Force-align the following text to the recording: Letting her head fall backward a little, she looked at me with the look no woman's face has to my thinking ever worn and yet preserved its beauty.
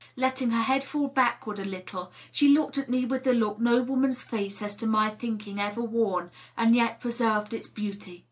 Letting 0.15 0.49
her 0.49 0.63
head 0.63 0.83
fall 0.83 1.09
backward 1.09 1.59
a 1.59 1.63
little, 1.63 2.11
she 2.31 2.47
looked 2.47 2.79
at 2.79 2.89
me 2.89 3.05
with 3.05 3.23
the 3.23 3.33
look 3.35 3.59
no 3.59 3.83
woman's 3.83 4.23
face 4.23 4.57
has 4.57 4.75
to 4.77 4.87
my 4.87 5.11
thinking 5.11 5.59
ever 5.59 5.83
worn 5.83 6.31
and 6.57 6.75
yet 6.75 6.99
preserved 6.99 7.53
its 7.53 7.67
beauty. 7.67 8.19